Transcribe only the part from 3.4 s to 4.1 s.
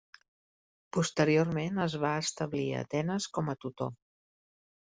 a tutor.